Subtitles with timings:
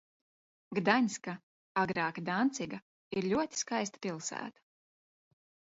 [0.77, 1.35] Gdaņska,
[1.83, 2.81] agrāka Danciga,
[3.21, 4.69] ir ļoti skaista pilsēta.